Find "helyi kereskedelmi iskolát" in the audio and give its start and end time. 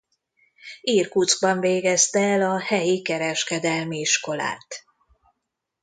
2.59-4.83